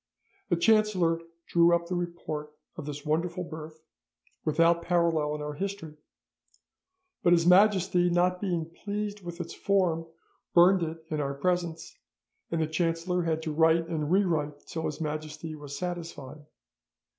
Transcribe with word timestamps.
The 0.49 0.55
chancellor 0.55 1.21
drew 1.45 1.75
up 1.75 1.85
the 1.85 1.93
report 1.93 2.51
of 2.75 2.87
this 2.87 3.05
wonderful 3.05 3.43
birth, 3.43 3.83
without 4.43 4.81
parallel 4.81 5.35
in 5.35 5.43
our 5.43 5.53
history; 5.53 5.95
but 7.21 7.33
His 7.33 7.45
Majesty 7.45 8.09
not 8.09 8.41
being 8.41 8.65
pleased 8.67 9.21
with 9.23 9.39
its 9.39 9.53
form, 9.53 10.07
burned 10.55 10.81
it 10.81 11.05
in 11.09 11.21
our 11.21 11.35
presence, 11.35 11.95
and 12.49 12.59
the 12.59 12.65
chancellor 12.65 13.21
had 13.21 13.43
to 13.43 13.53
write 13.53 13.87
and 13.89 14.11
rewrite 14.11 14.61
till 14.65 14.85
His 14.87 14.99
Majesty 15.01 15.53
was 15.53 15.77
satisfied. 15.77 16.47